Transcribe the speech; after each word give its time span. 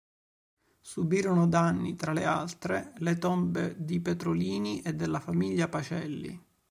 Subirono 0.79 1.45
danni, 1.45 1.95
tra 1.95 2.11
le 2.11 2.25
altre, 2.25 2.93
le 2.97 3.19
tombe 3.19 3.75
di 3.77 3.99
Petrolini 3.99 4.81
e 4.81 4.95
della 4.95 5.19
famiglia 5.19 5.67
Pacelli. 5.67 6.43